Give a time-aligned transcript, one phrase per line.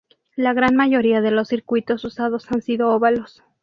[0.35, 3.43] La gran mayoría de los circuitos usados han sido óvalos.